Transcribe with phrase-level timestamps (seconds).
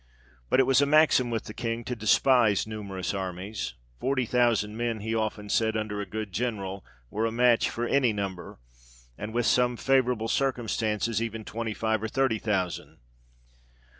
[0.49, 5.01] But it was a maxim with the King to despise numerous armies: forty thousand men,
[5.01, 8.57] he often said, under a good General, were a match for any number;
[9.15, 12.97] and with some favour able circumstances even twenty five or thirty thousand.